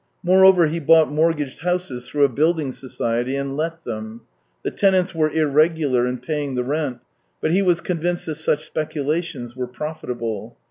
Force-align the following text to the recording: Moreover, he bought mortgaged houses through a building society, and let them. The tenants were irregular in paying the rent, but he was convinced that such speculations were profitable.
Moreover, 0.23 0.65
he 0.65 0.79
bought 0.79 1.11
mortgaged 1.11 1.59
houses 1.59 2.07
through 2.07 2.23
a 2.23 2.27
building 2.29 2.71
society, 2.71 3.35
and 3.35 3.55
let 3.55 3.83
them. 3.83 4.21
The 4.63 4.71
tenants 4.71 5.13
were 5.13 5.29
irregular 5.29 6.07
in 6.07 6.17
paying 6.17 6.55
the 6.55 6.63
rent, 6.63 7.01
but 7.39 7.51
he 7.51 7.61
was 7.61 7.81
convinced 7.81 8.25
that 8.25 8.33
such 8.33 8.65
speculations 8.65 9.55
were 9.55 9.67
profitable. 9.67 10.57